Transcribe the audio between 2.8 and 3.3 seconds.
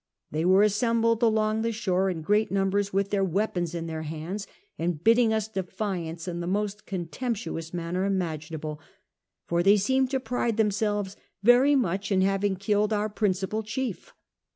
with their